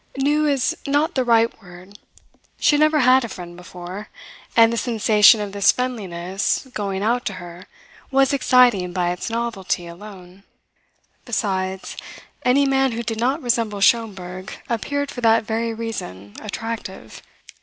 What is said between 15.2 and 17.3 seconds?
that very reason attractive.